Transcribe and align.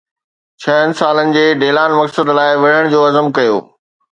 ڇهن 0.65 0.95
سالن 1.01 1.35
جي 1.35 1.43
ڊيلان 1.65 1.95
مقصد 1.99 2.35
لاءِ 2.41 2.59
وڙهڻ 2.65 2.91
جو 2.95 3.07
عزم 3.11 3.33
ڪيو. 3.41 3.65